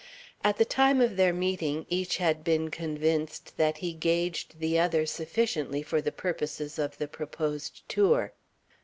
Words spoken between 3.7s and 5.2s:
he gauged the other